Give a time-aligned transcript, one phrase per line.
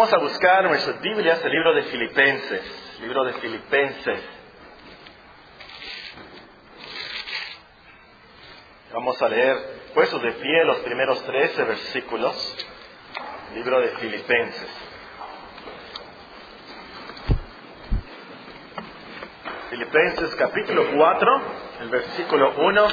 [0.00, 2.96] Vamos a buscar nuestras Biblias el libro de Filipenses.
[3.02, 4.20] Libro de Filipenses.
[8.94, 9.58] Vamos a leer,
[9.92, 12.66] puestos de pie, los primeros 13 versículos.
[13.54, 14.68] Libro de Filipenses.
[19.68, 21.42] Filipenses capítulo 4,
[21.82, 22.88] el versículo 1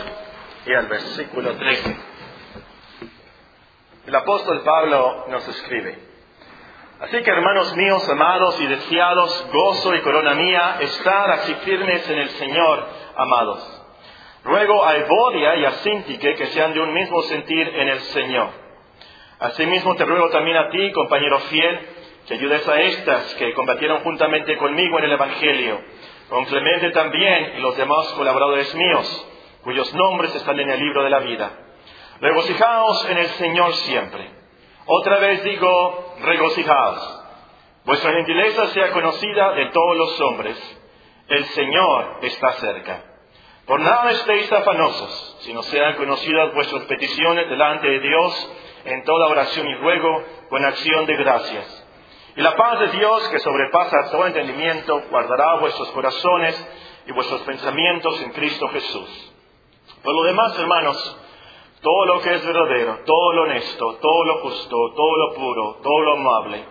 [0.65, 1.97] y el versículo 13.
[4.07, 6.06] El apóstol Pablo nos escribe.
[6.99, 12.17] Así que hermanos míos, amados y deseados, gozo y corona mía, estar así firmes en
[12.17, 13.83] el Señor, amados.
[14.43, 18.49] Ruego a Evodia y a Sintique que sean de un mismo sentir en el Señor.
[19.39, 21.79] Asimismo te ruego también a ti, compañero fiel,
[22.27, 25.79] que ayudes a estas que combatieron juntamente conmigo en el Evangelio,
[26.29, 29.27] con Clemente también y los demás colaboradores míos,
[29.63, 31.51] cuyos nombres están en el libro de la vida.
[32.21, 34.36] Regocijaos en el Señor siempre.
[34.87, 37.23] Otra vez digo, regocijaos.
[37.83, 40.79] Vuestra gentileza sea conocida de todos los hombres.
[41.27, 43.03] El Señor está cerca.
[43.65, 48.51] Por nada estéis afanosos, sino sean conocidas vuestras peticiones delante de Dios
[48.85, 51.85] en toda oración y ruego con acción de gracias.
[52.37, 56.67] Y la paz de Dios, que sobrepasa todo entendimiento, guardará vuestros corazones
[57.07, 59.33] y vuestros pensamientos en Cristo Jesús.
[60.01, 61.17] Por lo demás, hermanos,
[61.81, 66.01] todo lo que es verdadero, todo lo honesto, todo lo justo, todo lo puro, todo
[66.01, 66.65] lo amable,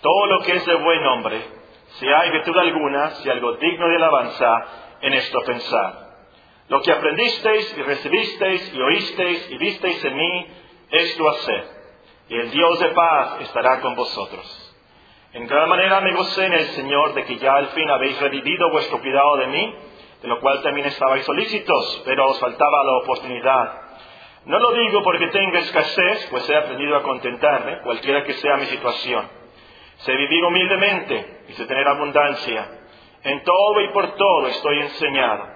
[0.00, 1.42] todo lo que es de buen nombre,
[1.98, 4.66] si hay virtud alguna, si algo digno de alabanza,
[5.00, 6.06] en esto pensar.
[6.68, 10.46] Lo que aprendisteis y recibisteis y oísteis y visteis en mí,
[10.90, 11.64] esto haced,
[12.28, 14.62] y el Dios de paz estará con vosotros.
[15.32, 18.70] En cada manera me gocé en el Señor de que ya al fin habéis revivido
[18.70, 19.74] vuestro cuidado de mí,
[20.22, 23.85] de lo cual también estabais solícitos, pero os faltaba la oportunidad.
[24.46, 28.66] No lo digo porque tenga escasez, pues he aprendido a contentarme, cualquiera que sea mi
[28.66, 29.28] situación.
[29.96, 32.68] Sé vivir humildemente y sé tener abundancia.
[33.24, 35.48] En todo y por todo estoy enseñado.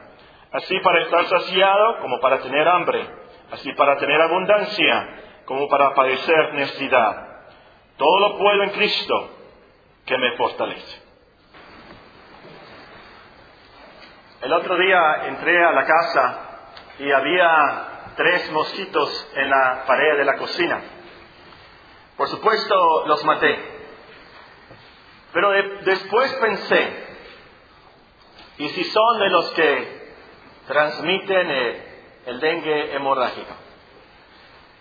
[0.50, 3.06] Así para estar saciado como para tener hambre.
[3.52, 5.08] Así para tener abundancia
[5.44, 7.44] como para padecer necesidad.
[7.96, 9.30] Todo lo puedo en Cristo
[10.04, 11.02] que me fortalece.
[14.42, 16.38] El otro día entré a la casa
[16.98, 17.89] y había
[18.20, 20.78] tres mosquitos en la pared de la cocina.
[22.18, 23.58] Por supuesto, los maté.
[25.32, 25.50] Pero
[25.86, 27.16] después pensé,
[28.58, 30.12] ¿y si son de los que
[30.66, 31.50] transmiten
[32.26, 33.54] el dengue hemorrágico?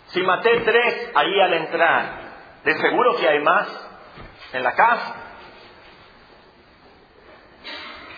[0.08, 2.20] Si maté tres ahí al entrar,
[2.66, 3.70] de seguro que hay más
[4.52, 5.16] en la casa.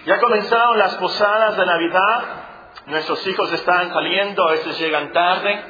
[0.08, 2.51] Ya comenzaron las posadas de Navidad
[2.88, 5.64] Nuestros hijos están saliendo, a veces llegan tarde.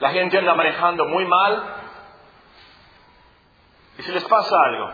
[0.00, 1.74] La gente anda manejando muy mal.
[3.98, 4.90] ¿Y si les pasa algo?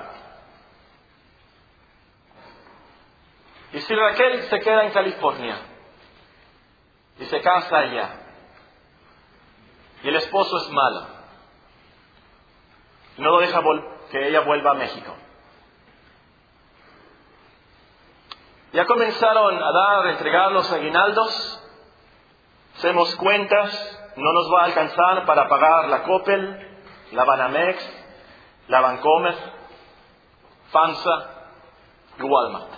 [3.73, 5.57] ¿Y si Raquel se queda en California
[7.19, 8.11] y se casa allá?
[10.03, 11.07] Y el esposo es malo.
[13.19, 13.61] No lo deja
[14.11, 15.15] que ella vuelva a México.
[18.73, 21.61] Ya comenzaron a dar, a entregar los aguinaldos.
[22.79, 26.81] Hacemos cuentas, no nos va a alcanzar para pagar la Coppel,
[27.13, 28.03] la Banamex,
[28.69, 29.37] la Bancomer,
[30.71, 31.29] FAMSA
[32.19, 32.71] y Walmart.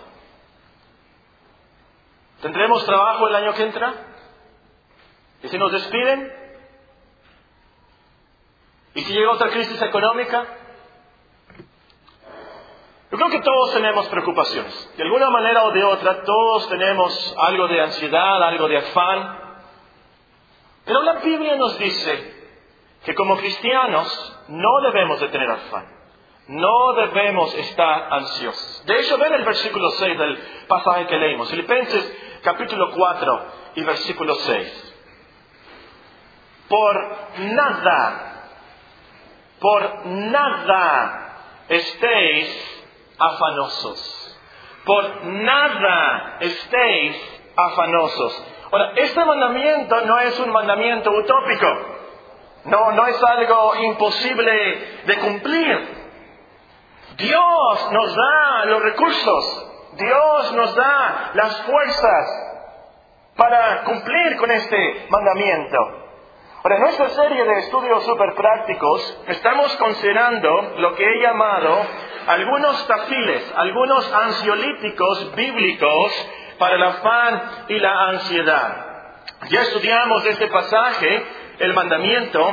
[2.43, 3.94] ¿Tendremos trabajo el año que entra?
[5.44, 6.32] ¿Y si nos despiden?
[8.94, 10.44] ¿Y si llega otra crisis económica?
[13.14, 14.92] Yo creo que todos tenemos preocupaciones.
[14.97, 19.38] De alguna manera o de otra, todos tenemos algo de ansiedad, algo de afán.
[20.84, 22.34] Pero la Biblia nos dice
[23.04, 25.86] que como cristianos no debemos de tener afán.
[26.48, 28.84] No debemos estar ansiosos.
[28.84, 30.36] De hecho, ven el versículo 6 del
[30.66, 31.48] pasaje que leímos.
[31.48, 33.46] Filipenses capítulo 4
[33.76, 34.94] y versículo 6.
[36.69, 38.50] Por nada,
[39.60, 41.20] por nada
[41.69, 42.74] estéis
[43.19, 44.38] afanosos.
[44.84, 47.16] Por nada estéis
[47.56, 48.44] afanosos.
[48.70, 51.66] Ahora, este mandamiento no es un mandamiento utópico.
[52.64, 56.05] No, no es algo imposible de cumplir.
[57.16, 59.70] Dios nos da los recursos.
[59.96, 62.44] Dios nos da las fuerzas
[63.37, 65.78] para cumplir con este mandamiento.
[66.66, 71.78] En nuestra serie de estudios super prácticos estamos considerando lo que he llamado
[72.26, 78.87] algunos tafiles, algunos ansiolíticos bíblicos para el afán y la ansiedad.
[79.50, 81.26] Ya estudiamos este pasaje
[81.58, 82.50] el mandamiento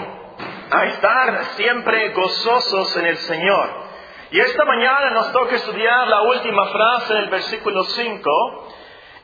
[0.71, 3.69] a estar siempre gozosos en el Señor.
[4.31, 8.67] Y esta mañana nos toca estudiar la última frase del versículo 5.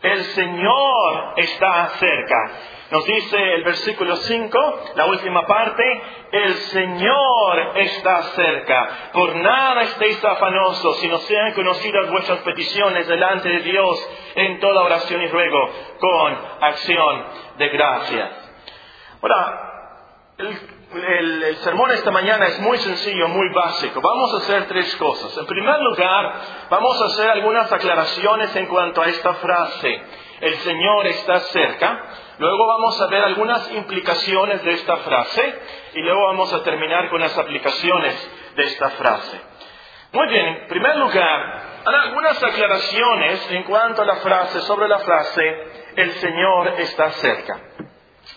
[0.07, 2.51] El Señor está cerca.
[2.91, 5.83] Nos dice el versículo 5, la última parte,
[6.31, 9.09] el Señor está cerca.
[9.11, 15.21] Por nada estéis afanosos, sino sean conocidas vuestras peticiones delante de Dios en toda oración
[15.21, 15.69] y ruego,
[15.99, 17.25] con acción
[17.57, 18.29] de gracias.
[19.21, 19.67] Ahora,
[20.37, 24.01] el, el, sermón esta mañana es muy sencillo, muy básico.
[24.01, 25.37] Vamos a hacer tres cosas.
[25.37, 26.33] En primer lugar,
[26.69, 30.01] vamos a hacer algunas aclaraciones en cuanto a esta frase.
[30.41, 32.03] El Señor está cerca.
[32.39, 35.59] Luego vamos a ver algunas implicaciones de esta frase
[35.95, 39.41] y luego vamos a terminar con las aplicaciones de esta frase.
[40.11, 45.67] Muy bien, en primer lugar, algunas aclaraciones en cuanto a la frase, sobre la frase,
[45.95, 47.66] el Señor está cerca.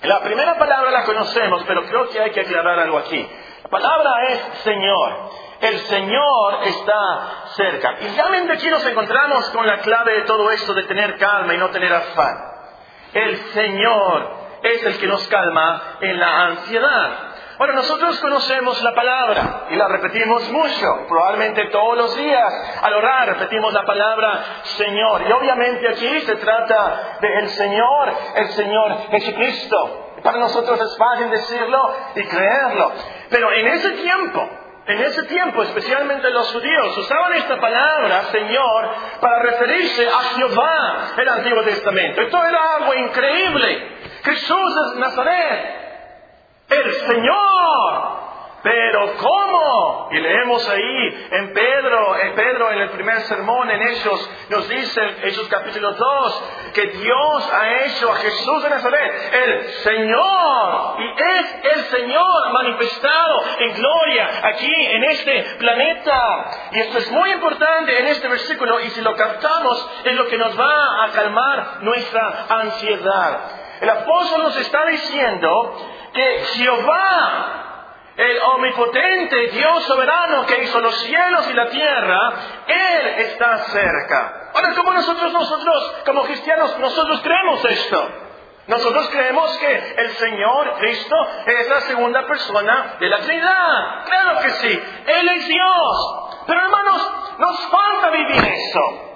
[0.02, 3.28] La primera palabra la conocemos, pero creo que hay que aclarar algo aquí.
[3.64, 5.30] La palabra es Señor.
[5.60, 7.96] El Señor está cerca.
[8.00, 11.58] Y realmente aquí nos encontramos con la clave de todo esto de tener calma y
[11.58, 12.34] no tener afán.
[13.12, 17.29] El Señor es el que nos calma en la ansiedad.
[17.60, 22.80] Bueno, nosotros conocemos la palabra y la repetimos mucho, probablemente todos los días.
[22.80, 25.28] Al orar repetimos la palabra Señor.
[25.28, 30.06] Y obviamente aquí se trata del Señor, el Señor Jesucristo.
[30.22, 32.92] Para nosotros es fácil decirlo y creerlo.
[33.28, 34.48] Pero en ese tiempo,
[34.86, 38.90] en ese tiempo, especialmente los judíos, usaban esta palabra, Señor,
[39.20, 42.22] para referirse a Jehová el Antiguo Testamento.
[42.22, 43.98] Esto era algo increíble.
[44.24, 45.89] Jesús es Nazaret,
[46.70, 48.20] el Señor,
[48.62, 50.08] pero ¿cómo?
[50.10, 55.00] Y leemos ahí en Pedro, en Pedro en el primer sermón, en Hechos, nos dice,
[55.22, 56.44] Hechos capítulo 2,
[56.74, 60.96] que Dios ha hecho a Jesús de Nazaret el Señor.
[60.98, 66.50] Y es el Señor manifestado en gloria aquí en este planeta.
[66.72, 70.36] Y esto es muy importante en este versículo y si lo captamos es lo que
[70.36, 73.40] nos va a calmar nuestra ansiedad.
[73.80, 77.60] El apóstol nos está diciendo que Jehová
[78.20, 82.32] el omnipotente Dios soberano que hizo los cielos y la tierra,
[82.66, 84.50] Él está cerca.
[84.54, 88.08] Ahora, como nosotros, nosotros, como cristianos, nosotros creemos esto.
[88.66, 91.16] Nosotros creemos que el Señor Cristo
[91.46, 94.04] es la segunda persona de la Trinidad.
[94.04, 96.42] Claro que sí, Él es Dios.
[96.46, 99.06] Pero hermanos, nos falta vivir eso.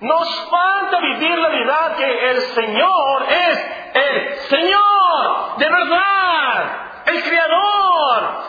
[0.00, 8.44] Nos falta vivir la verdad que el Señor es el Señor, de verdad, el Creador,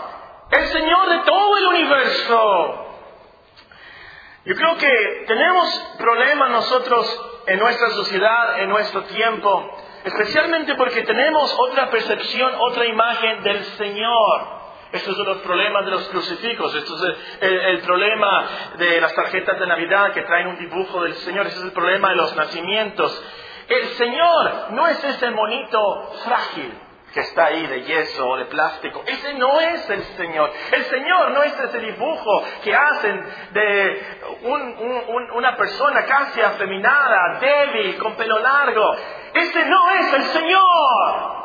[0.52, 2.86] el Señor de todo el universo.
[4.46, 11.56] Yo creo que tenemos problemas nosotros en nuestra sociedad, en nuestro tiempo, especialmente porque tenemos
[11.60, 14.56] otra percepción, otra imagen del Señor.
[14.92, 18.48] Estos son los problemas de los crucifijos, esto es el, problema
[18.78, 22.10] de las tarjetas de Navidad que traen un dibujo del Señor, ese es el problema
[22.10, 23.24] de los nacimientos.
[23.68, 26.74] El Señor no es ese monito frágil,
[27.14, 29.02] que está ahí de yeso o de plástico.
[29.08, 30.52] Ese no es el Señor.
[30.72, 34.06] El Señor no es ese dibujo que hacen de
[35.34, 38.96] una persona casi afeminada, débil, con pelo largo.
[39.34, 41.45] Ese no es el Señor.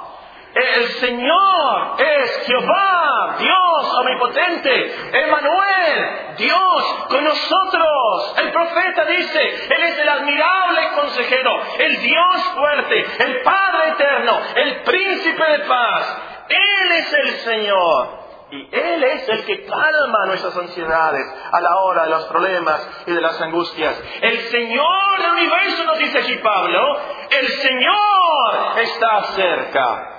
[0.55, 8.35] El Señor es Jehová, Dios omnipotente, Emmanuel, Dios con nosotros.
[8.37, 14.83] El profeta dice, Él es el admirable consejero, el Dios fuerte, el Padre eterno, el
[14.83, 16.23] príncipe de paz.
[16.49, 18.21] Él es el Señor.
[18.52, 23.12] Y Él es el que calma nuestras ansiedades a la hora de los problemas y
[23.12, 24.02] de las angustias.
[24.21, 26.99] El Señor del universo, nos dice aquí Pablo,
[27.30, 30.10] el Señor está cerca.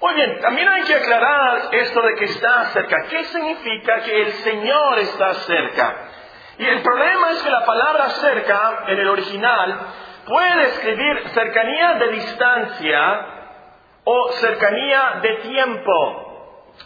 [0.00, 3.06] Muy bien, también hay que aclarar esto de que está cerca.
[3.08, 5.96] ¿Qué significa que el Señor está cerca?
[6.58, 9.78] Y el problema es que la palabra cerca, en el original,
[10.26, 13.26] puede describir cercanía de distancia
[14.04, 16.22] o cercanía de tiempo.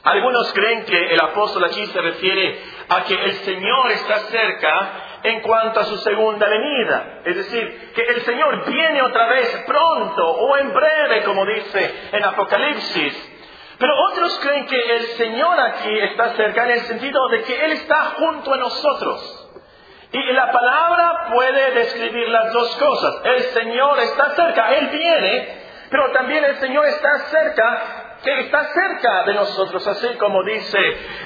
[0.05, 4.91] Algunos creen que el apóstol aquí se refiere a que el Señor está cerca
[5.23, 7.21] en cuanto a su segunda venida.
[7.25, 12.25] Es decir, que el Señor viene otra vez pronto o en breve, como dice en
[12.25, 13.31] Apocalipsis.
[13.79, 17.73] Pero otros creen que el Señor aquí está cerca en el sentido de que Él
[17.73, 19.49] está junto a nosotros.
[20.13, 23.23] Y la palabra puede describir las dos cosas.
[23.25, 29.25] El Señor está cerca, Él viene, pero también el Señor está cerca que está cerca
[29.25, 30.79] de nosotros, así como dice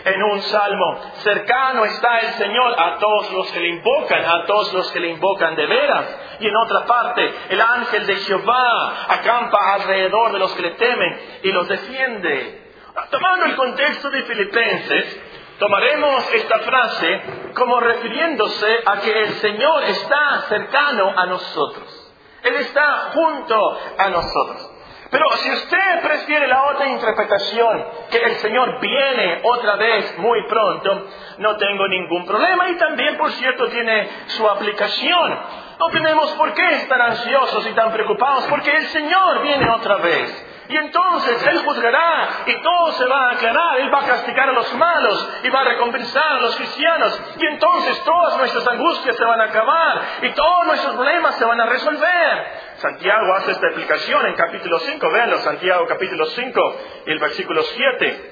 [0.05, 4.73] en un salmo, cercano está el Señor a todos los que le invocan, a todos
[4.73, 6.19] los que le invocan de veras.
[6.39, 11.21] Y en otra parte, el ángel de Jehová acampa alrededor de los que le temen
[11.43, 12.63] y los defiende.
[13.11, 15.21] Tomando el contexto de Filipenses,
[15.59, 17.23] tomaremos esta frase
[17.57, 22.13] como refiriéndose a que el Señor está cercano a nosotros.
[22.45, 24.74] Él está junto a nosotros.
[25.15, 31.07] Pero si usted prefiere la otra interpretación, que el Señor viene otra vez muy pronto,
[31.39, 35.39] no tengo ningún problema y también, por cierto, tiene su aplicación.
[35.79, 40.47] No tenemos por qué estar ansiosos y tan preocupados, porque el Señor viene otra vez.
[40.69, 43.81] Y entonces Él juzgará y todo se va a aclarar.
[43.81, 47.21] Él va a castigar a los malos y va a recompensar a los cristianos.
[47.39, 51.61] Y entonces todas nuestras angustias se van a acabar y todos nuestros problemas se van
[51.61, 52.47] a resolver.
[52.77, 55.13] Santiago hace esta explicación en capítulo 5.
[55.13, 58.31] Véanlo, Santiago capítulo 5 y el versículo 7.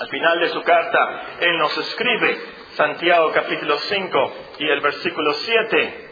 [0.00, 2.40] Al final de su carta, Él nos escribe,
[2.74, 6.11] Santiago capítulo 5 y el versículo 7.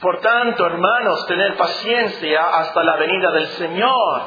[0.00, 4.22] Por tanto, hermanos, tener paciencia hasta la venida del Señor.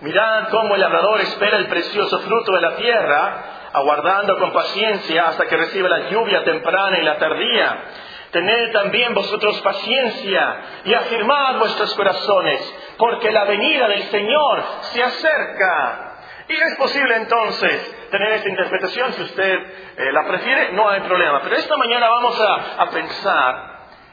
[0.00, 5.46] Mirad cómo el labrador espera el precioso fruto de la tierra, aguardando con paciencia hasta
[5.46, 7.84] que reciba la lluvia temprana y la tardía.
[8.30, 16.06] Tened también vosotros paciencia y afirmad vuestros corazones, porque la venida del Señor se acerca.
[16.48, 19.54] Y es posible entonces tener esta interpretación, si usted
[19.96, 21.40] eh, la prefiere, no hay problema.
[21.42, 23.69] Pero esta mañana vamos a, a pensar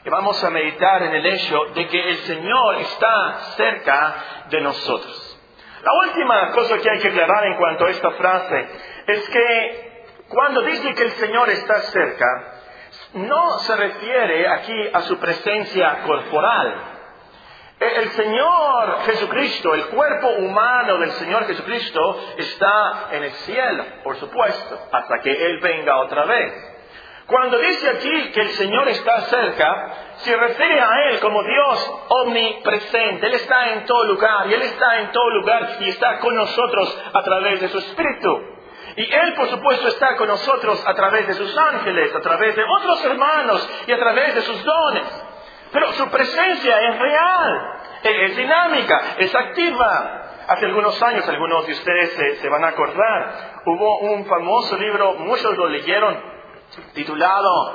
[0.08, 4.14] vamos a meditar en el hecho de que el Señor está cerca
[4.50, 5.38] de nosotros.
[5.82, 8.68] La última cosa que hay que aclarar en cuanto a esta frase
[9.06, 12.26] es que cuando dice que el Señor está cerca,
[13.14, 16.74] no se refiere aquí a su presencia corporal.
[17.80, 24.88] El Señor Jesucristo, el cuerpo humano del Señor Jesucristo está en el cielo, por supuesto,
[24.92, 26.67] hasta que Él venga otra vez.
[27.28, 33.26] Cuando dice aquí que el Señor está cerca, se refiere a Él como Dios omnipresente.
[33.26, 37.04] Él está en todo lugar y Él está en todo lugar y está con nosotros
[37.12, 38.58] a través de su Espíritu.
[38.96, 42.64] Y Él, por supuesto, está con nosotros a través de sus ángeles, a través de
[42.64, 45.24] otros hermanos y a través de sus dones.
[45.70, 50.22] Pero su presencia es real, es dinámica, es activa.
[50.48, 55.54] Hace algunos años, algunos de ustedes se, van a acordar, hubo un famoso libro, muchos
[55.58, 56.27] lo leyeron,
[56.94, 57.74] titulado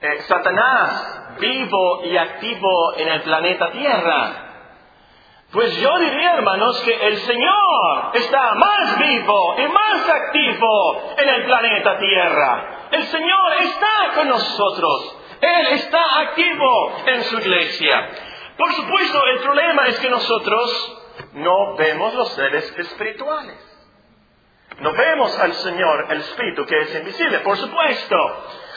[0.00, 4.44] eh, Satanás vivo y activo en el planeta Tierra.
[5.50, 11.44] Pues yo diría, hermanos, que el Señor está más vivo y más activo en el
[11.44, 12.88] planeta Tierra.
[12.90, 15.16] El Señor está con nosotros.
[15.40, 18.10] Él está activo en su iglesia.
[18.58, 20.98] Por supuesto, el problema es que nosotros
[21.34, 23.56] no vemos los seres espirituales.
[24.80, 28.16] No vemos al Señor, el Espíritu, que es invisible, por supuesto.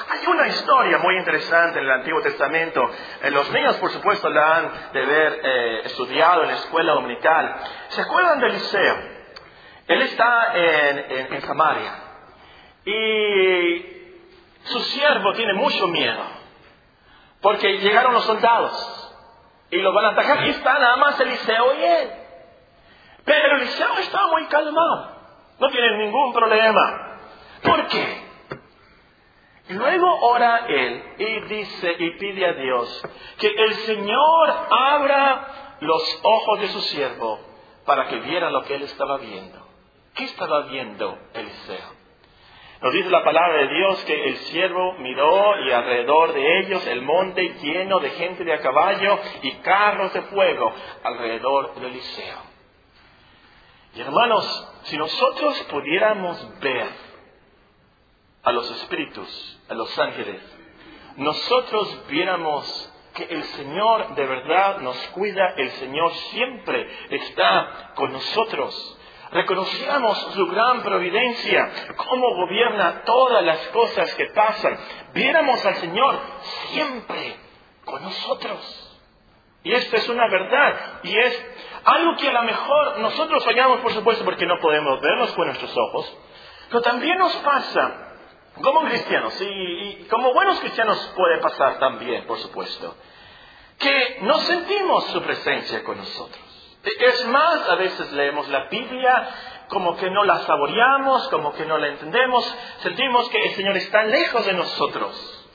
[0.10, 2.90] Hay una historia muy interesante en el Antiguo Testamento.
[3.22, 7.56] Eh, los niños, por supuesto, la han de haber eh, estudiado en la escuela dominical.
[7.90, 8.98] ¿Se acuerdan de Eliseo?
[9.88, 11.94] Él está en, en Samaria.
[12.84, 13.86] Y
[14.64, 16.24] su siervo tiene mucho miedo.
[17.42, 19.14] Porque llegaron los soldados.
[19.70, 20.48] Y lo van a atacar.
[20.48, 22.12] Y está nada más Eliseo y él.
[23.24, 25.21] Pero Eliseo está muy calmado.
[25.62, 27.20] No tienen ningún problema.
[27.62, 28.18] ¿Por qué?
[29.70, 33.04] Luego ora él y dice y pide a Dios
[33.38, 37.40] que el Señor abra los ojos de su siervo
[37.86, 39.64] para que viera lo que él estaba viendo.
[40.16, 42.02] ¿Qué estaba viendo Eliseo?
[42.82, 47.04] Nos dice la palabra de Dios que el siervo miró y alrededor de ellos el
[47.04, 52.51] monte lleno de gente de a caballo y carros de fuego alrededor de Eliseo.
[53.94, 56.88] Y hermanos, si nosotros pudiéramos ver
[58.44, 60.42] a los espíritus, a los ángeles,
[61.18, 68.98] nosotros viéramos que el Señor de verdad nos cuida, el Señor siempre está con nosotros.
[69.32, 74.78] Reconociéramos su gran providencia, cómo gobierna todas las cosas que pasan.
[75.14, 76.20] Viéramos al Señor
[76.72, 77.38] siempre
[77.86, 78.81] con nosotros.
[79.64, 81.00] Y esta es una verdad.
[81.04, 81.46] Y es
[81.84, 85.76] algo que a lo mejor nosotros fallamos, por supuesto, porque no podemos verlos con nuestros
[85.78, 86.18] ojos.
[86.70, 88.16] Pero también nos pasa,
[88.62, 92.96] como cristianos, y, como buenos cristianos puede pasar también, por supuesto,
[93.78, 96.42] que no sentimos su presencia con nosotros.
[96.84, 99.30] Es más, a veces leemos la Biblia
[99.68, 104.04] como que no la saboreamos, como que no la entendemos, sentimos que el Señor está
[104.04, 105.50] lejos de nosotros.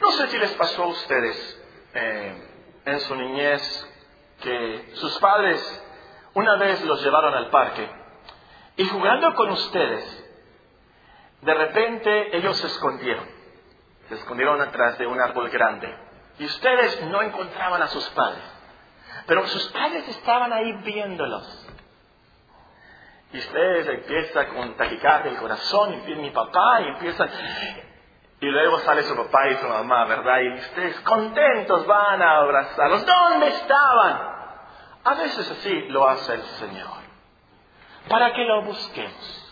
[0.00, 1.62] No sé si les pasó a ustedes.
[1.94, 2.45] Eh,
[2.86, 3.94] en su niñez
[4.42, 5.84] que sus padres
[6.34, 7.88] una vez los llevaron al parque.
[8.76, 10.24] Y jugando con ustedes,
[11.42, 13.26] de repente ellos se escondieron,
[14.08, 15.94] se escondieron atrás de un árbol grande.
[16.38, 18.44] Y ustedes no encontraban a sus padres,
[19.26, 21.64] pero sus padres estaban ahí viéndolos.
[23.32, 27.28] Y ustedes empiezan con taquicardia el corazón, y mi papá, y empiezan...
[28.40, 30.40] Y luego sale su papá y su mamá, ¿verdad?
[30.40, 33.06] Y ustedes contentos van a abrazarlos.
[33.06, 34.36] ¿Dónde estaban?
[35.04, 37.06] A veces así lo hace el Señor.
[38.08, 39.42] Para que lo busquemos.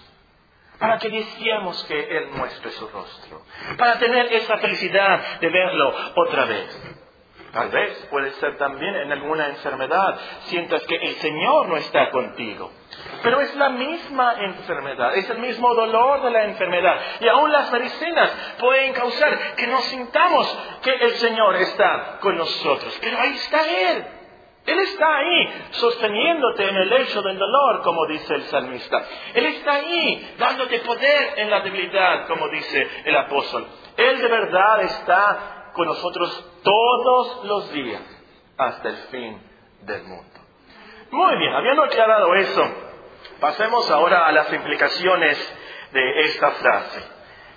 [0.79, 3.43] Para que deseemos que Él muestre su rostro.
[3.79, 6.99] Para tener esa felicidad de verlo otra vez.
[7.53, 10.19] Tal vez puede ser también en alguna enfermedad.
[10.47, 12.71] Sientas que el Señor no está contigo.
[13.23, 17.01] Pero es la misma enfermedad, es el mismo dolor de la enfermedad.
[17.21, 22.99] Y aún las medicinas pueden causar que no sintamos que el Señor está con nosotros.
[23.01, 24.05] Pero ahí está Él.
[24.67, 29.05] Él está ahí sosteniéndote en el lecho del dolor, como dice el salmista.
[29.35, 33.67] Él está ahí dándote poder en la debilidad, como dice el apóstol.
[33.97, 38.03] Él de verdad está con nosotros todos los días
[38.57, 39.43] hasta el fin
[39.83, 40.41] del mundo.
[41.11, 42.84] Muy bien, habiendo aclarado eso,
[43.41, 45.55] pasemos ahora a las implicaciones
[45.93, 47.03] de esta frase.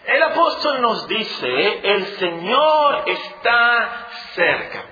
[0.06, 4.86] El apóstol nos dice, el Señor está cerca.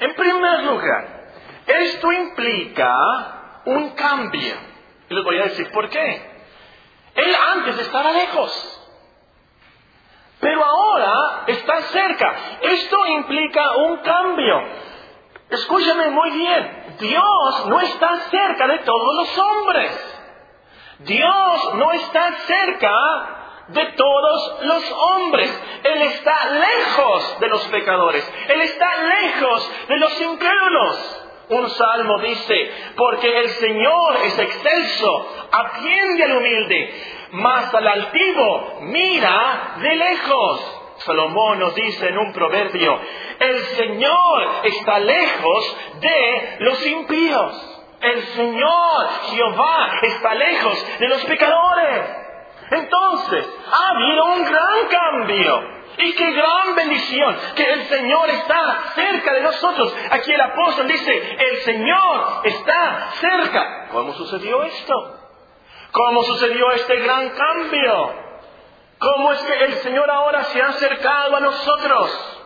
[0.00, 1.30] En primer lugar,
[1.66, 4.56] esto implica un cambio.
[5.08, 6.38] Y les voy a decir por qué.
[7.14, 8.74] Él antes estaba lejos.
[10.40, 12.36] Pero ahora está cerca.
[12.62, 14.62] Esto implica un cambio.
[15.50, 16.96] Escúchame muy bien.
[16.98, 20.17] Dios no está cerca de todos los hombres.
[21.00, 23.38] Dios no está cerca
[23.68, 25.62] de todos los hombres.
[25.84, 28.32] Él está lejos de los pecadores.
[28.48, 31.24] Él está lejos de los incrédulos.
[31.50, 39.76] Un salmo dice, porque el Señor es excelso, atiende al humilde, mas al altivo mira
[39.78, 40.74] de lejos.
[40.98, 43.00] Salomón nos dice en un proverbio,
[43.38, 47.77] el Señor está lejos de los impíos.
[48.00, 52.04] El Señor, Jehová, está lejos de los pecadores.
[52.70, 55.78] Entonces, ha habido un gran cambio.
[56.00, 59.96] Y qué gran bendición que el Señor está cerca de nosotros.
[60.10, 63.88] Aquí el apóstol dice, el Señor está cerca.
[63.90, 65.18] ¿Cómo sucedió esto?
[65.90, 68.14] ¿Cómo sucedió este gran cambio?
[69.00, 72.44] ¿Cómo es que el Señor ahora se ha acercado a nosotros?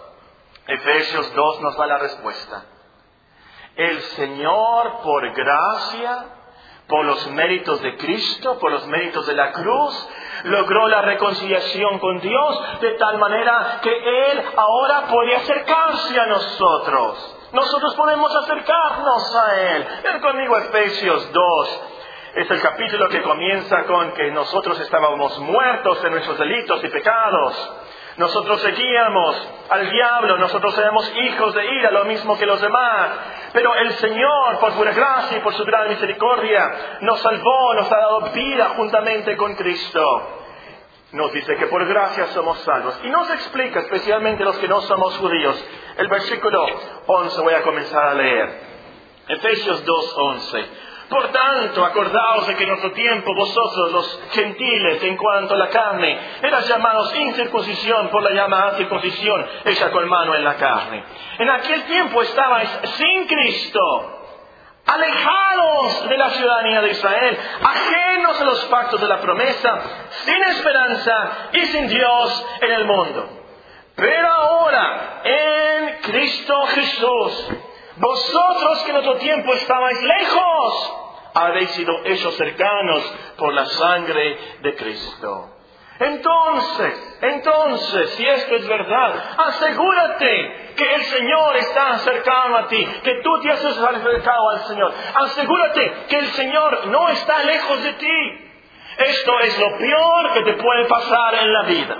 [0.66, 2.64] Efesios 2 nos da la respuesta.
[3.76, 6.26] El Señor, por gracia,
[6.88, 10.08] por los méritos de Cristo, por los méritos de la cruz,
[10.44, 17.38] logró la reconciliación con Dios de tal manera que Él ahora puede acercarse a nosotros.
[17.52, 19.86] Nosotros podemos acercarnos a Él.
[20.04, 21.80] Ven conmigo Efesios 2,
[22.34, 27.72] es el capítulo que comienza con que nosotros estábamos muertos en nuestros delitos y pecados.
[28.16, 33.10] Nosotros seguíamos al diablo, nosotros éramos hijos de ira, lo mismo que los demás.
[33.52, 37.96] Pero el Señor, por pura gracia y por su gran misericordia, nos salvó, nos ha
[37.96, 40.38] dado vida juntamente con Cristo.
[41.12, 43.00] Nos dice que por gracia somos salvos.
[43.02, 45.62] Y nos explica, especialmente los que no somos judíos,
[45.96, 46.66] el versículo
[47.06, 48.60] 11 voy a comenzar a leer.
[49.28, 50.91] Efesios 2, 11.
[51.12, 55.68] Por tanto, acordaos de que en nuestro tiempo vosotros, los gentiles, en cuanto a la
[55.68, 61.04] carne, eras llamados incircuncisión por la llamada circuncisión hecha con mano en la carne.
[61.38, 64.20] En aquel tiempo estabais sin Cristo,
[64.86, 69.80] alejados de la ciudadanía de Israel, ajenos a los pactos de la promesa,
[70.24, 73.28] sin esperanza y sin Dios en el mundo.
[73.96, 77.48] Pero ahora, en Cristo Jesús,
[77.96, 81.01] vosotros que en otro tiempo estabais lejos,
[81.34, 85.48] habéis sido hechos cercanos por la sangre de Cristo.
[85.98, 93.20] Entonces, entonces, si esto es verdad, asegúrate que el Señor está cercano a ti, que
[93.22, 94.92] tú te has acercado al Señor.
[95.14, 98.48] Asegúrate que el Señor no está lejos de ti.
[98.98, 101.98] Esto es lo peor que te puede pasar en la vida.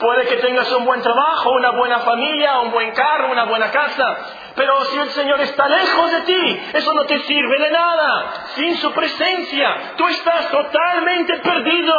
[0.00, 4.16] Puede que tengas un buen trabajo, una buena familia, un buen carro, una buena casa,
[4.56, 8.32] pero si el Señor está lejos de ti, eso no te sirve de nada.
[8.54, 11.94] Sin su presencia, tú estás totalmente perdido.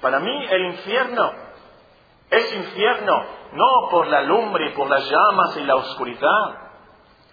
[0.00, 1.32] Para mí el infierno
[2.30, 6.69] es infierno no por la lumbre por las llamas y la oscuridad.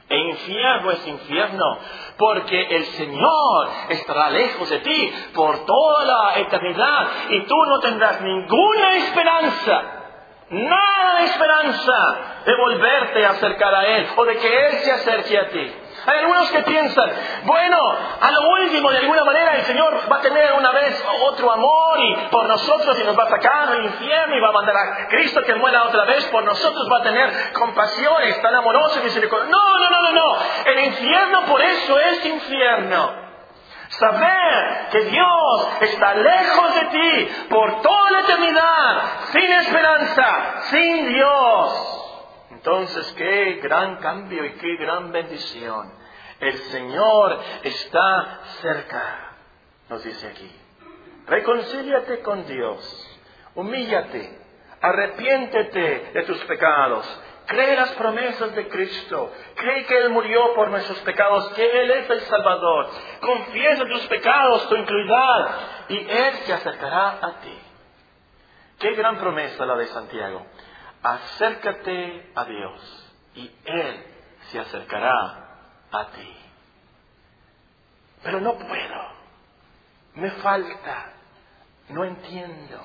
[0.10, 1.80] El infierno es infierno
[2.18, 8.22] porque el Señor estará lejos de ti por toda la eternidad y tú no tendrás
[8.22, 9.82] ninguna esperanza,
[10.50, 15.38] nada de esperanza de volverte a acercar a Él o de que Él se acerque
[15.38, 15.74] a ti.
[16.08, 17.12] Hay algunos que piensan,
[17.44, 17.78] bueno,
[18.22, 22.00] a lo último, de alguna manera, el Señor va a tener una vez otro amor
[22.00, 25.08] y por nosotros y nos va a sacar del infierno y va a mandar a
[25.10, 29.04] Cristo que muera otra vez por nosotros, va a tener compasión, es tan amoroso y
[29.04, 29.52] misericordioso.
[29.52, 30.38] No, no, no, no, no.
[30.64, 33.28] El infierno por eso es infierno.
[33.90, 39.02] Saber que Dios está lejos de ti por toda la eternidad,
[39.34, 41.98] sin esperanza, sin Dios.
[42.52, 45.97] Entonces, qué gran cambio y qué gran bendición.
[46.40, 49.34] El Señor está cerca,
[49.90, 50.52] nos dice aquí.
[51.26, 53.20] Reconcíliate con Dios,
[53.56, 54.40] humíllate,
[54.82, 61.00] arrepiéntete de tus pecados, cree las promesas de Cristo, cree que Él murió por nuestros
[61.00, 65.56] pecados, que Él es el Salvador, confiesa tus pecados, tu incluidad,
[65.90, 67.60] y Él se acercará a ti.
[68.80, 70.46] Qué gran promesa la de Santiago.
[71.02, 74.04] Acércate a Dios y Él
[74.52, 75.47] se acercará
[75.92, 76.36] a ti.
[78.24, 79.12] Pero no puedo,
[80.16, 81.14] me falta,
[81.90, 82.82] no entiendo.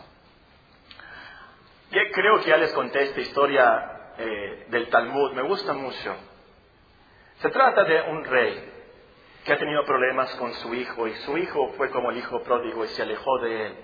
[1.91, 6.17] Yo creo que ya les conté esta historia eh, del Talmud, me gusta mucho.
[7.41, 8.71] Se trata de un rey
[9.45, 12.85] que ha tenido problemas con su hijo y su hijo fue como el hijo pródigo
[12.85, 13.77] y se alejó de él.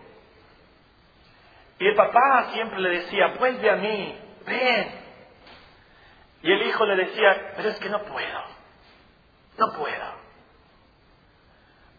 [1.81, 4.89] Y el papá siempre le decía, vuelve a mí, ven.
[6.43, 8.43] Y el hijo le decía, pero es que no puedo,
[9.59, 10.29] no puedo.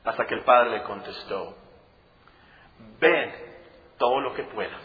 [0.05, 1.55] Hasta que el padre le contestó,
[2.99, 3.35] ven
[3.97, 4.81] todo lo que puedas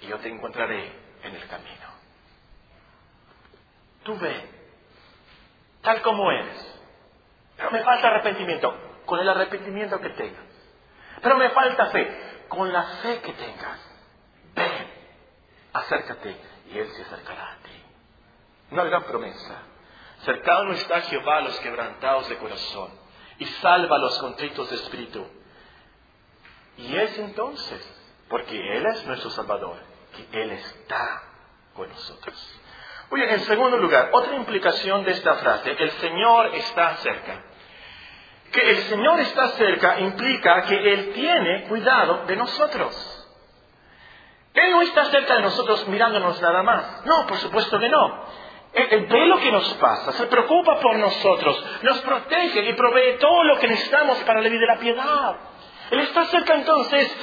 [0.00, 0.90] y yo te encontraré
[1.22, 1.92] en el camino.
[4.02, 4.50] Tú ve,
[5.82, 6.80] tal como eres.
[7.56, 10.44] Pero me falta arrepentimiento, con el arrepentimiento que tengas.
[11.22, 13.78] Pero me falta fe, con la fe que tengas.
[14.54, 14.90] Ven,
[15.72, 16.36] acércate
[16.70, 17.82] y Él se acercará a ti.
[18.72, 19.62] Una gran promesa.
[20.24, 22.90] Cercano está Jehová a los quebrantados de corazón
[23.38, 25.26] y salva a los contritos de espíritu.
[26.76, 29.76] Y es entonces, porque Él es nuestro Salvador,
[30.16, 31.22] que Él está
[31.74, 32.60] con nosotros.
[33.10, 37.44] Oye, en segundo lugar, otra implicación de esta frase, el Señor está cerca.
[38.52, 43.18] Que el Señor está cerca implica que Él tiene cuidado de nosotros.
[44.54, 47.04] Él no está cerca de nosotros mirándonos nada más.
[47.06, 48.21] No, por supuesto que no.
[48.74, 53.44] Él, ve lo que nos pasa, se preocupa por nosotros, nos protege y provee todo
[53.44, 55.36] lo que necesitamos para la vida de la piedad.
[55.90, 57.14] Él está cerca entonces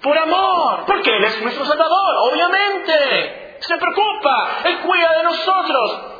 [0.00, 6.12] por amor, porque Él es nuestro Salvador, obviamente se preocupa, Él cuida de nosotros.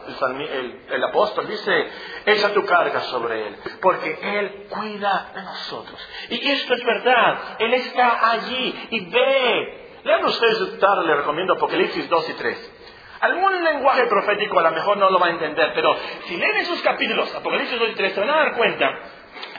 [0.88, 1.90] El, apóstol dice,
[2.24, 6.08] echa tu carga sobre Él, porque Él cuida de nosotros.
[6.30, 10.00] Y esto es verdad, Él está allí y ve.
[10.04, 12.72] Lean ustedes tarde, le recomiendo Apocalipsis 2 y 3.
[13.20, 16.80] Algún lenguaje profético a lo mejor no lo va a entender, pero si leen esos
[16.82, 18.90] capítulos, Apocalipsis 2 y 3, se van a dar cuenta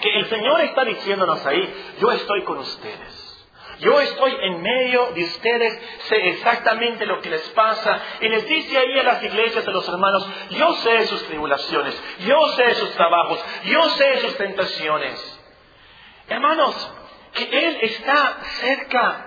[0.02, 3.28] que el Señor está diciéndonos ahí, yo estoy con ustedes.
[3.80, 8.02] Yo estoy en medio de ustedes, sé exactamente lo que les pasa.
[8.22, 12.48] Y les dice ahí a las iglesias, a los hermanos, yo sé sus tribulaciones, yo
[12.50, 15.39] sé sus trabajos, yo sé sus tentaciones.
[16.28, 16.91] Hermanos,
[17.34, 19.27] que Él está cerca.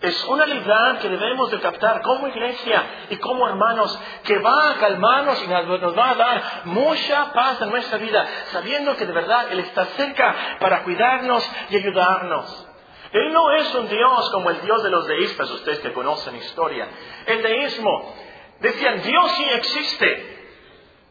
[0.00, 4.74] Es una realidad que debemos de captar como iglesia y como hermanos, que va a
[4.74, 9.50] calmarnos y nos va a dar mucha paz en nuestra vida, sabiendo que de verdad
[9.50, 12.68] Él está cerca para cuidarnos y ayudarnos.
[13.12, 16.88] Él no es un Dios como el Dios de los deístas, ustedes que conocen historia.
[17.26, 18.14] El deísmo,
[18.60, 20.38] decían, Dios sí existe,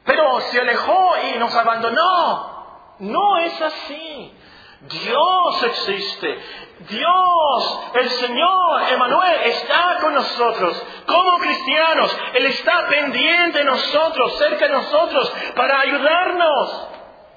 [0.06, 2.56] pero se alejó y nos abandonó.
[3.00, 4.37] No es así.
[4.82, 6.40] Dios existe.
[6.80, 10.86] Dios, el Señor, Emanuel, está con nosotros.
[11.08, 16.90] Como cristianos, Él está pendiente de nosotros, cerca de nosotros, para ayudarnos.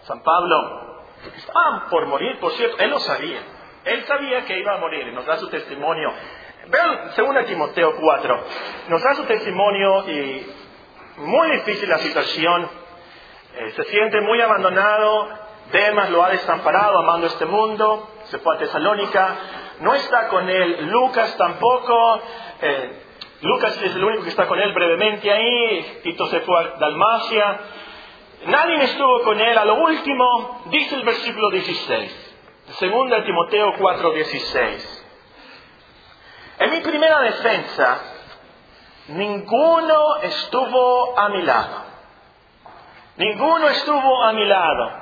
[0.03, 1.03] San Pablo,
[1.37, 3.43] estaba por morir, por cierto, Él lo sabía.
[3.85, 6.13] Él sabía que iba a morir y nos da su testimonio.
[6.69, 8.45] Vean 2 Timoteo 4.
[8.89, 10.55] Nos da su testimonio y
[11.17, 12.69] muy difícil la situación.
[13.55, 15.40] Eh, se siente muy abandonado.
[15.73, 18.09] Demas lo ha desamparado amando este mundo.
[18.25, 19.37] Se fue a Tesalónica.
[19.81, 20.87] No está con él.
[20.87, 22.21] Lucas tampoco.
[22.61, 23.03] Eh,
[23.43, 26.01] Lucas es el único que está con él brevemente ahí.
[26.03, 27.61] Tito se fue a Dalmacia.
[28.47, 29.57] Nadie estuvo con él.
[29.57, 32.37] A lo último, dice el versículo 16.
[32.79, 35.07] Segunda Timoteo 4:16.
[36.59, 38.01] En mi primera defensa,
[39.09, 41.85] ninguno estuvo a mi lado.
[43.17, 45.00] Ninguno estuvo a mi lado,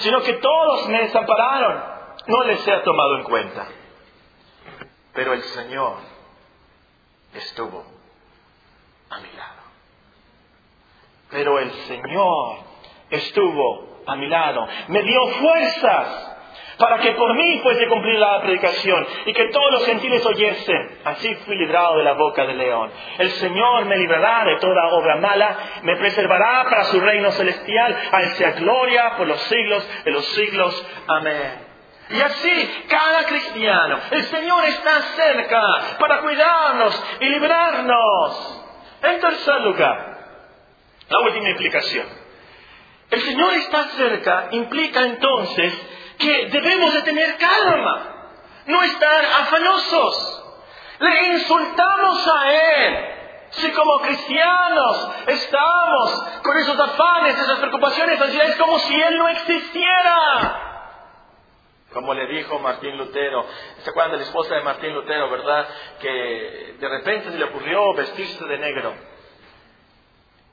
[0.00, 1.82] sino que todos me desampararon.
[2.26, 3.68] No les he tomado en cuenta.
[5.14, 5.96] Pero el Señor
[7.34, 7.84] estuvo
[9.10, 9.60] a mi lado.
[11.30, 12.58] Pero el Señor
[13.10, 14.66] estuvo a mi lado.
[14.88, 16.36] Me dio fuerzas
[16.80, 20.98] para que por mí fuese cumplir la predicación y que todos los gentiles oyesen.
[21.04, 22.90] Así fui librado de la boca del león.
[23.18, 28.22] El Señor me librará de toda obra mala, me preservará para su reino celestial, a
[28.22, 30.86] él sea gloria por los siglos de los siglos.
[31.06, 31.66] Amén.
[32.08, 35.62] Y así, cada cristiano, el Señor está cerca
[35.98, 38.64] para cuidarnos y librarnos.
[39.02, 40.18] En tercer lugar,
[41.10, 42.06] la última implicación.
[43.10, 45.89] El Señor está cerca implica entonces
[46.20, 48.30] que debemos de tener calma,
[48.66, 50.44] no estar afanosos.
[51.00, 53.06] Le insultamos a Él.
[53.50, 60.66] Si como cristianos estamos con esos afanes, esas preocupaciones, es como si Él no existiera.
[61.92, 63.44] Como le dijo Martín Lutero,
[63.78, 65.66] ¿se acuerdan de la esposa de Martín Lutero, verdad?
[66.00, 68.94] Que de repente se le ocurrió vestirse de negro.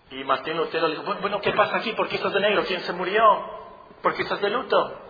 [0.10, 1.91] Y Martín Lutero le dijo, bueno, ¿qué pasa aquí?
[1.91, 2.63] ¿Por qué estás de negro?
[2.65, 3.21] ¿Quién se murió?
[4.01, 5.07] ¿Por qué estás de luto?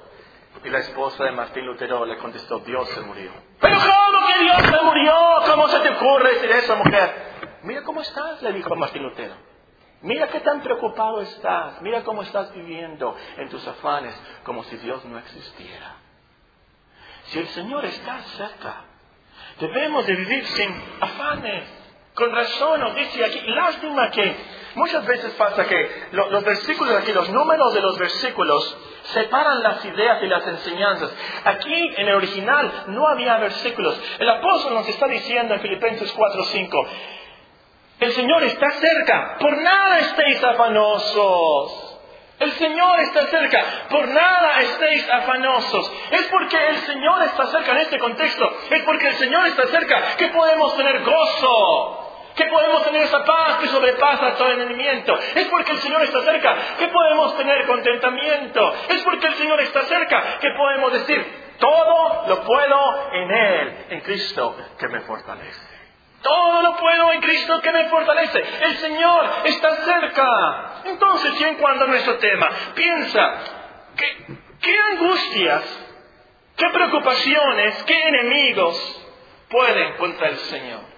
[0.63, 3.32] Y la esposa de Martín Lutero le contestó, Dios se murió.
[3.60, 5.13] ¿Pero cómo que Dios se murió?
[5.46, 7.60] ¿Cómo se te ocurre decir eso, mujer?
[7.63, 9.36] Mira cómo estás, le dijo Martín Lutero.
[10.02, 11.82] Mira qué tan preocupado estás.
[11.82, 15.96] Mira cómo estás viviendo en tus afanes como si Dios no existiera.
[17.26, 18.84] Si el Señor está cerca,
[19.60, 21.63] debemos de vivir sin afanes.
[22.13, 24.36] Con razón nos dice aquí, lástima que
[24.78, 28.78] muchas veces pasa que los versículos aquí, los números de los versículos,
[29.13, 31.12] separan las ideas y las enseñanzas.
[31.44, 34.00] Aquí en el original no había versículos.
[34.20, 36.88] El apóstol nos está diciendo en Filipenses 4:5,
[38.00, 41.84] el Señor está cerca, por nada estéis afanosos.
[42.40, 45.92] El Señor está cerca, por nada estéis afanosos.
[46.12, 50.16] Es porque el Señor está cerca en este contexto, es porque el Señor está cerca
[50.18, 52.07] que podemos tener gozo
[52.38, 55.17] que podemos tener esa paz que sobrepasa todo entendimiento.
[55.36, 58.73] Es porque el Señor está cerca que podemos tener contentamiento.
[58.89, 61.26] Es porque el Señor está cerca que podemos decir,
[61.58, 65.78] todo lo puedo en Él, en Cristo que me fortalece.
[66.21, 68.43] Todo lo puedo en Cristo que me fortalece.
[68.62, 70.82] El Señor está cerca.
[70.86, 73.34] Entonces, y en cuanto a nuestro tema, piensa,
[74.62, 75.63] ¿qué, angustias,
[76.56, 79.06] qué preocupaciones, qué enemigos
[79.50, 80.97] pueden contra el Señor?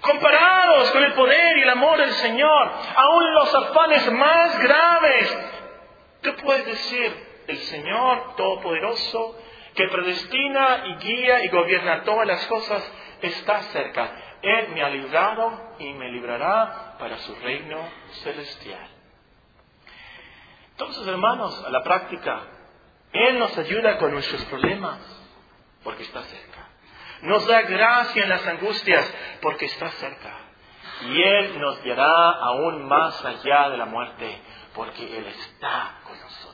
[0.00, 5.38] Comparados con el poder y el amor del Señor, aún los afanes más graves.
[6.22, 7.28] ¿Qué puedes decir?
[7.46, 9.38] El Señor Todopoderoso,
[9.74, 14.38] que predestina y guía y gobierna todas las cosas, está cerca.
[14.42, 17.78] Él me ha librado y me librará para su reino
[18.22, 18.88] celestial.
[20.72, 22.40] Entonces, hermanos, a la práctica,
[23.12, 24.98] Él nos ayuda con nuestros problemas
[25.82, 26.57] porque está cerca.
[27.22, 30.36] Nos da gracia en las angustias porque está cerca.
[31.02, 34.40] Y Él nos guiará aún más allá de la muerte
[34.74, 36.48] porque Él está con nosotros.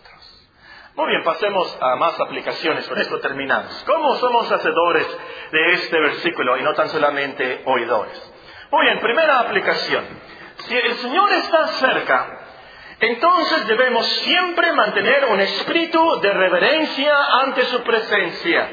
[0.97, 2.87] Muy bien, pasemos a más aplicaciones.
[2.87, 3.73] Con esto terminamos.
[3.87, 5.07] ¿Cómo somos hacedores
[5.51, 8.33] de este versículo y no tan solamente oidores?
[8.71, 10.05] Muy bien, primera aplicación.
[10.59, 12.39] Si el Señor está cerca,
[13.01, 18.71] entonces debemos siempre mantener un espíritu de reverencia ante su presencia.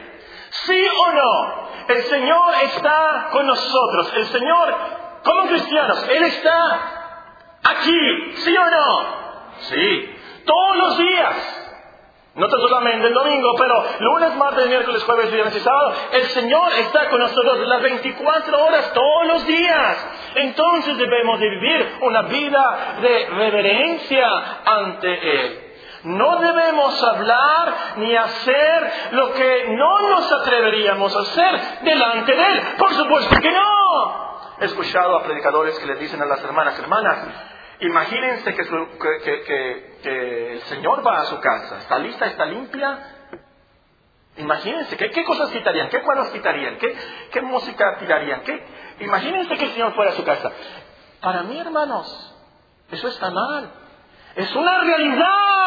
[0.50, 1.71] ¿Sí o no?
[1.92, 4.14] El Señor está con nosotros.
[4.16, 4.76] El Señor,
[5.24, 9.06] como cristianos, Él está aquí, ¿sí o no?
[9.60, 11.58] Sí, todos los días.
[12.34, 15.94] No solamente el domingo, pero lunes, martes, miércoles, jueves, viernes y sábado.
[16.14, 20.08] El Señor está con nosotros las 24 horas, todos los días.
[20.36, 24.30] Entonces debemos de vivir una vida de reverencia
[24.64, 25.71] ante Él.
[26.04, 32.62] No debemos hablar ni hacer lo que no nos atreveríamos a hacer delante de Él.
[32.78, 34.32] Por supuesto que no.
[34.60, 37.28] He escuchado a predicadores que le dicen a las hermanas, hermanas,
[37.80, 38.62] imagínense que,
[40.54, 43.18] el Señor va a su casa, está lista, está limpia.
[44.38, 45.90] Imagínense, ¿qué, cosas quitarían?
[45.90, 46.78] ¿Qué cuadros quitarían?
[46.78, 48.44] ¿Qué, música tirarían?
[49.00, 50.52] Imagínense que el Señor fuera a su casa.
[51.22, 52.36] Para mí, hermanos,
[52.92, 53.72] eso está mal.
[54.36, 55.61] Es una realidad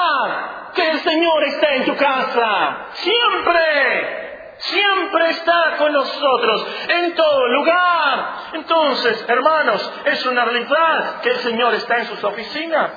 [0.75, 2.77] que el Señor está en tu casa.
[2.93, 8.35] Siempre, siempre está con nosotros, en todo lugar.
[8.55, 12.91] Entonces, hermanos, es una realidad que el Señor está en sus oficinas,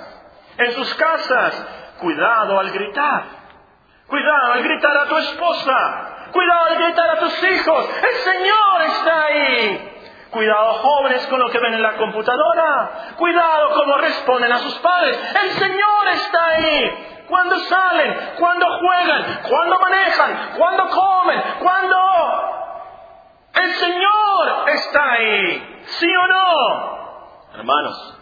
[0.58, 1.67] en sus casas.
[2.00, 3.24] Cuidado al gritar.
[4.08, 6.30] Cuidado al gritar a tu esposa.
[6.32, 7.89] Cuidado al gritar a tus hijos.
[8.04, 9.97] El Señor está ahí.
[10.32, 13.13] Cuidado jóvenes con lo que ven en la computadora.
[13.18, 15.18] Cuidado cómo responden a sus padres.
[15.44, 17.24] El Señor está ahí.
[17.28, 21.98] Cuando salen, cuando juegan, cuando manejan, cuando comen, cuando...
[23.54, 25.84] El Señor está ahí.
[25.86, 27.38] ¿Sí o no?
[27.56, 28.20] Hermanos,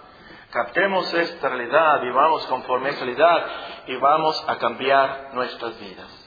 [0.51, 3.45] captemos esta realidad, vivamos conforme a esta realidad
[3.87, 6.25] y vamos a cambiar nuestras vidas.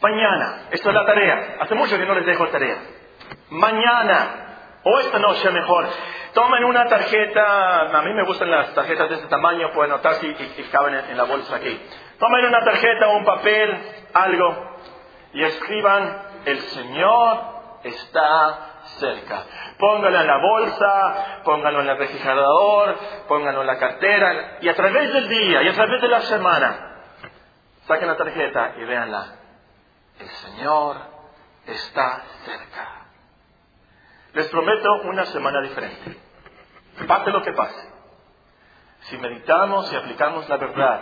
[0.00, 1.56] Mañana, esto es la tarea.
[1.60, 2.97] Hace mucho que no les dejo tarea.
[3.50, 5.88] Mañana, o esta noche mejor,
[6.34, 10.34] tomen una tarjeta, a mí me gustan las tarjetas de este tamaño, pueden notar si,
[10.70, 11.80] caben en, la bolsa aquí.
[12.18, 13.78] Tomen una tarjeta un papel,
[14.12, 14.76] algo,
[15.32, 17.38] y escriban, el Señor
[17.84, 18.58] está
[18.98, 19.44] cerca.
[19.78, 22.96] Pónganlo en la bolsa, pónganlo en el refrigerador,
[23.28, 26.96] pónganlo en la cartera, y a través del día y a través de la semana,
[27.86, 29.26] saquen la tarjeta y véanla.
[30.18, 30.96] El Señor
[31.66, 32.97] está cerca.
[34.38, 36.16] Les prometo una semana diferente.
[37.08, 37.90] Pase lo que pase.
[39.00, 41.00] Si meditamos y aplicamos la verdad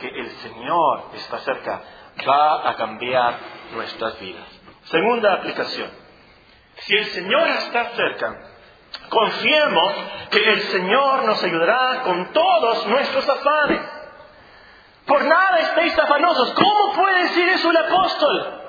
[0.00, 1.80] que el Señor está cerca,
[2.28, 3.34] va a cambiar
[3.72, 4.46] nuestras vidas.
[4.84, 5.90] Segunda aplicación.
[6.76, 8.36] Si el Señor está cerca,
[9.08, 9.92] confiemos
[10.30, 13.80] que el Señor nos ayudará con todos nuestros afanes.
[15.06, 16.54] Por nada estéis afanosos.
[16.54, 18.65] ¿Cómo puede decir eso el apóstol?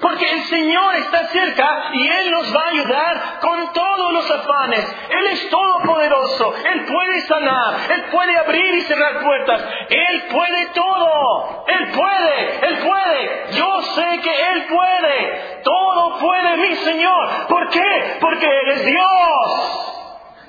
[0.00, 4.96] Porque el Señor está cerca y Él nos va a ayudar con todos los afanes.
[5.08, 6.54] Él es todopoderoso.
[6.72, 7.76] Él puede sanar.
[7.90, 9.64] Él puede abrir y cerrar puertas.
[9.88, 11.64] Él puede todo.
[11.66, 12.66] Él puede.
[12.66, 13.46] Él puede.
[13.52, 15.62] Yo sé que Él puede.
[15.64, 17.46] Todo puede mi Señor.
[17.48, 18.16] ¿Por qué?
[18.20, 19.92] Porque Él es Dios.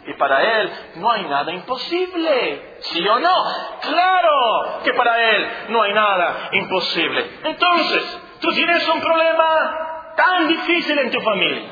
[0.07, 2.77] Y para Él no hay nada imposible.
[2.79, 3.35] ¿Sí o no?
[3.81, 7.39] Claro que para Él no hay nada imposible.
[7.43, 11.71] Entonces, Tú tienes un problema tan difícil en tu familia,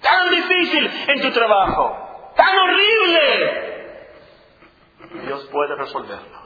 [0.00, 3.76] tan difícil en tu trabajo, tan horrible.
[5.24, 6.36] Dios puede resolverlo.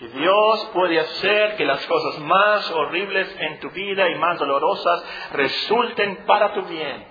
[0.00, 5.04] Y Dios puede hacer que las cosas más horribles en tu vida y más dolorosas
[5.32, 7.04] resulten para tu bien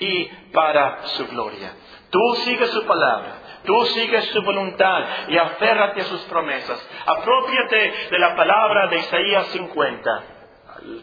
[0.00, 1.72] y para su gloria.
[2.10, 6.88] Tú sigues su palabra, tú sigues su voluntad y aférrate a sus promesas.
[7.06, 10.33] Apropiate de la palabra de Isaías 50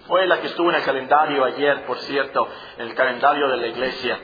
[0.08, 3.68] fue la que estuvo en el calendario ayer, por cierto, en el calendario de la
[3.68, 4.20] iglesia.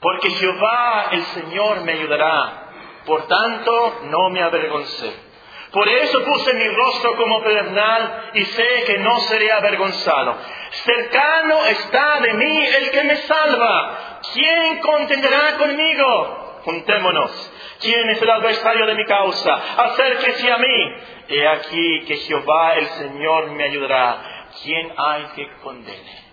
[0.00, 2.70] Porque Jehová el Señor me ayudará,
[3.06, 5.24] por tanto no me avergoncé.
[5.72, 10.36] Por eso puse mi rostro como pedernal y sé que no seré avergonzado.
[10.70, 14.20] Cercano está de mí el que me salva.
[14.32, 16.60] ¿Quién contenderá conmigo?
[16.64, 17.52] Juntémonos.
[17.80, 19.54] ¿Quién es el adversario de mi causa?
[19.54, 20.94] Acérquese a mí.
[21.28, 24.48] He aquí que Jehová el Señor me ayudará.
[24.62, 26.24] ¿Quién hay que condene?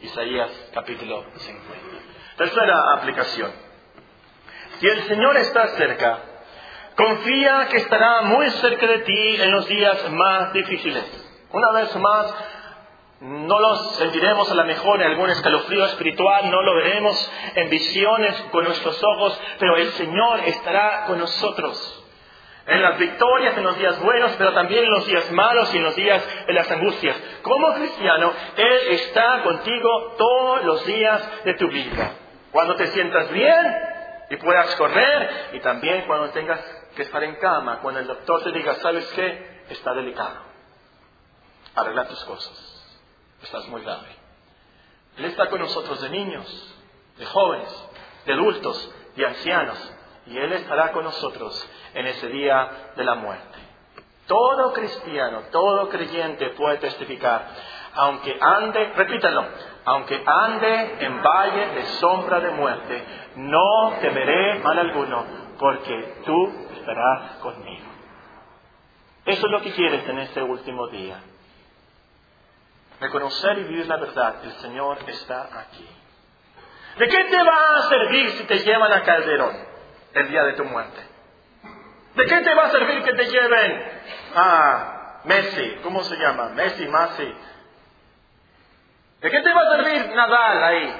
[0.00, 1.74] Isaías capítulo 50.
[2.36, 3.52] Tercera aplicación.
[4.80, 6.18] Si el Señor está cerca,
[6.96, 11.04] confía que estará muy cerca de ti en los días más difíciles.
[11.52, 12.34] Una vez más,
[13.24, 18.38] no lo sentiremos a lo mejor en algún escalofrío espiritual, no lo veremos en visiones
[18.52, 22.04] con nuestros ojos, pero el Señor estará con nosotros.
[22.66, 25.84] En las victorias, en los días buenos, pero también en los días malos y en
[25.84, 27.16] los días de las angustias.
[27.40, 32.12] Como cristiano, Él está contigo todos los días de tu vida.
[32.52, 33.76] Cuando te sientas bien
[34.28, 36.60] y puedas correr, y también cuando tengas
[36.94, 39.64] que estar en cama, cuando el doctor te diga, ¿sabes qué?
[39.70, 40.36] Está delicado.
[41.74, 42.73] Arregla tus cosas
[43.44, 44.08] estás muy grave.
[45.16, 46.76] Él está con nosotros de niños,
[47.16, 47.88] de jóvenes,
[48.26, 49.94] de adultos, de ancianos,
[50.26, 53.58] y Él estará con nosotros en ese día de la muerte.
[54.26, 57.46] Todo cristiano, todo creyente puede testificar,
[57.94, 59.44] aunque ande, repítalo,
[59.84, 63.04] aunque ande en valle de sombra de muerte,
[63.36, 65.24] no temeré mal alguno,
[65.58, 67.84] porque tú estarás conmigo.
[69.26, 71.20] Eso es lo que quieres en este último día
[73.00, 75.88] reconocer y vivir la verdad, el Señor está aquí.
[76.98, 79.56] ¿De qué te va a servir si te llevan a Calderón
[80.14, 81.00] el día de tu muerte?
[82.14, 84.02] ¿De qué te va a servir que te lleven
[84.36, 85.78] a Messi?
[85.82, 86.50] ¿Cómo se llama?
[86.50, 87.34] Messi, Masi.
[89.20, 90.94] ¿De qué te va a servir Nadal ahí?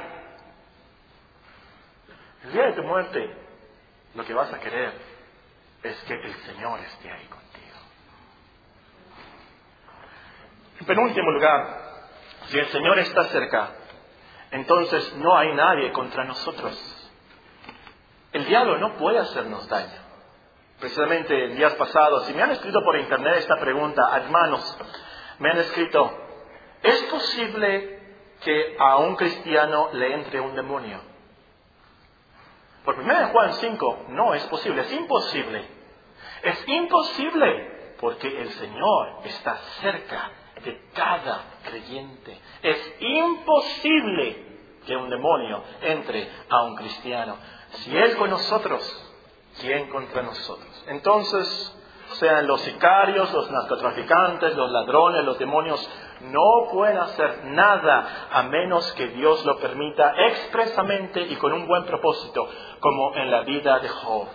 [2.44, 3.36] El día de tu muerte,
[4.14, 4.92] lo que vas a querer
[5.82, 7.78] es que el Señor esté ahí contigo.
[10.80, 11.83] En penúltimo lugar,
[12.48, 13.70] si el Señor está cerca,
[14.50, 16.78] entonces no hay nadie contra nosotros.
[18.32, 20.02] El diablo no puede hacernos daño.
[20.80, 24.78] Precisamente en días pasados, si me han escrito por internet esta pregunta, hermanos,
[25.38, 26.12] me han escrito,
[26.82, 28.00] ¿es posible
[28.42, 31.00] que a un cristiano le entre un demonio?
[32.84, 35.64] Por 1 Juan 5, no es posible, es imposible.
[36.42, 40.30] Es imposible porque el Señor está cerca
[40.62, 42.40] de cada creyente.
[42.62, 44.44] Es imposible
[44.86, 47.36] que un demonio entre a un cristiano.
[47.70, 48.82] Si Él con nosotros,
[49.60, 50.84] ¿quién contra nosotros?
[50.86, 51.74] Entonces,
[52.12, 55.88] sean los sicarios, los narcotraficantes, los ladrones, los demonios,
[56.20, 61.84] no pueden hacer nada a menos que Dios lo permita expresamente y con un buen
[61.84, 62.48] propósito,
[62.80, 64.28] como en la vida de Job.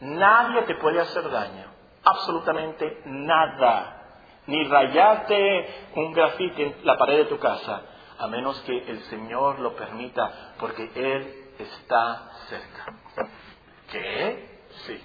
[0.00, 1.66] Nadie te puede hacer daño,
[2.04, 3.99] absolutamente nada,
[4.50, 7.82] ni rayarte un grafite en la pared de tu casa,
[8.18, 12.94] a menos que el Señor lo permita, porque Él está cerca.
[13.92, 14.60] ¿Qué?
[14.86, 15.04] Sí.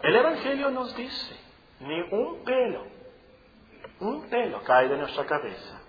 [0.00, 1.36] El Evangelio nos dice,
[1.80, 2.86] ni un pelo,
[3.98, 5.80] un pelo cae de nuestra cabeza,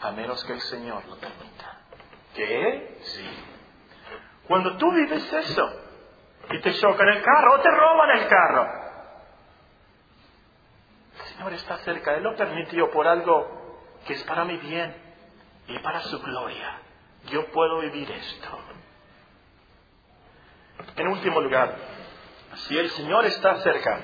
[0.00, 1.78] a menos que el Señor lo permita.
[2.34, 2.98] ¿Qué?
[3.00, 3.28] Sí.
[4.48, 5.70] Cuando tú vives eso
[6.50, 8.81] y te chocan el carro o te roban el carro,
[11.32, 14.94] Señor está cerca, Él lo permitió por algo que es para mi bien
[15.68, 16.78] y para su gloria.
[17.30, 18.58] Yo puedo vivir esto.
[20.96, 21.76] En último lugar,
[22.66, 24.00] si el Señor está cerca,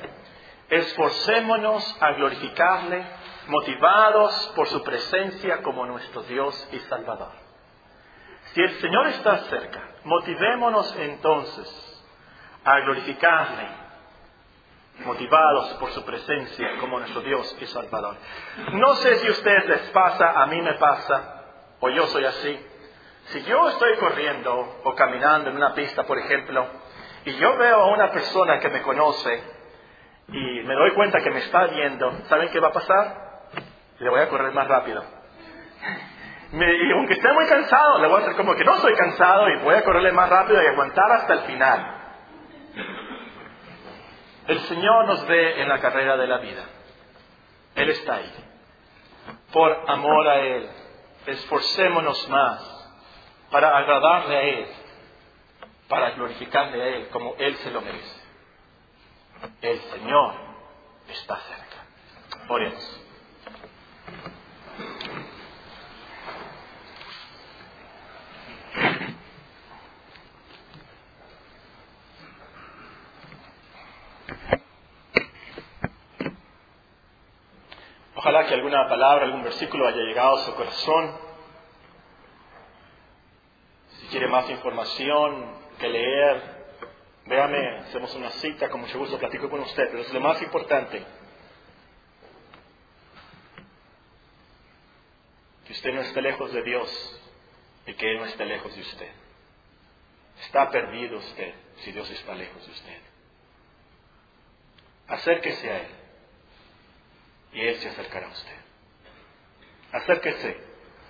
[0.69, 3.05] esforcémonos a glorificarle,
[3.49, 7.33] motivados por su presencia como nuestro Dios y Salvador.
[8.53, 12.05] Si el Señor está cerca, motivémonos entonces
[12.65, 13.67] a glorificarle,
[15.05, 18.17] motivados por su presencia como nuestro Dios y Salvador.
[18.73, 21.45] No sé si a ustedes les pasa, a mí me pasa,
[21.81, 22.67] o yo soy así.
[23.27, 26.67] Si yo estoy corriendo o caminando en una pista, por ejemplo,
[27.25, 29.43] y yo veo a una persona que me conoce
[30.29, 33.29] y me doy cuenta que me está viendo, ¿saben qué va a pasar?
[33.99, 35.05] Le voy a correr más rápido.
[36.53, 39.59] y aunque esté muy cansado, le voy a hacer como que no estoy cansado y
[39.59, 41.95] voy a correrle más rápido y aguantar hasta el final.
[44.49, 46.65] El Señor nos ve en la carrera de la vida.
[47.77, 48.33] Él está ahí.
[49.53, 50.69] Por amor a Él,
[51.27, 52.91] esforcémonos más
[53.51, 54.69] para agradarle a Él
[55.89, 58.21] para glorificarle a Él como Él se lo merece.
[59.63, 60.35] El Señor
[61.09, 62.47] está cerca.
[62.49, 63.05] Oremos.
[78.29, 81.17] Ojalá que alguna palabra, algún versículo haya llegado a su corazón.
[84.01, 86.43] Si quiere más información, que leer.
[87.25, 91.07] Véame, hacemos una cita, con mucho gusto platico con usted, pero es lo más importante.
[95.67, 97.23] Que usted no esté lejos de Dios
[97.87, 99.11] y que Él no esté lejos de usted.
[100.43, 103.01] Está perdido usted si Dios está lejos de usted.
[105.07, 105.98] Acérquese a Él
[107.53, 108.57] y Él se acercará a usted.
[109.93, 110.57] Acérquese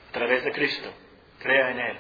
[0.09, 0.93] a través de Cristo,
[1.41, 1.99] crea en Él.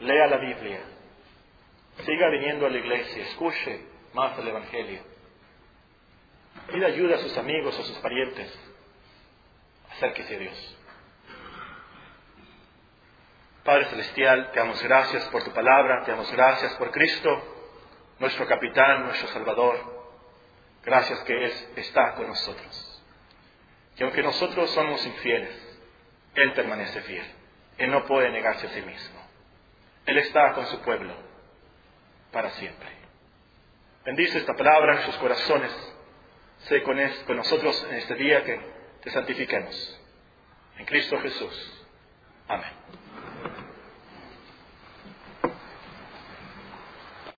[0.00, 0.80] Lea la Biblia,
[2.04, 3.84] siga viniendo a la iglesia, escuche
[4.14, 5.02] más el Evangelio,
[6.72, 8.58] pida ayuda a sus amigos, a sus parientes,
[9.90, 10.76] acérquese a Dios.
[13.62, 17.28] Padre Celestial, te damos gracias por tu palabra, te damos gracias por Cristo,
[18.18, 19.99] nuestro capitán, nuestro Salvador.
[20.84, 23.02] Gracias que Él está con nosotros.
[23.96, 25.78] Y aunque nosotros somos infieles,
[26.34, 27.26] Él permanece fiel.
[27.78, 29.20] Él no puede negarse a sí mismo.
[30.06, 31.14] Él está con su pueblo
[32.32, 32.88] para siempre.
[34.04, 35.70] Bendice esta palabra en sus corazones.
[36.60, 38.60] Sé con, con nosotros en este día que
[39.02, 40.00] te santifiquemos.
[40.78, 41.86] En Cristo Jesús.
[42.48, 42.70] Amén.